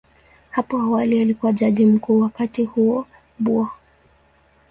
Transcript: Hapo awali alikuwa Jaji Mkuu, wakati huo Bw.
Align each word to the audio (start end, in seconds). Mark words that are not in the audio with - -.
Hapo 0.49 0.79
awali 0.79 1.21
alikuwa 1.21 1.51
Jaji 1.51 1.85
Mkuu, 1.85 2.19
wakati 2.19 2.65
huo 2.65 3.07
Bw. 3.39 3.65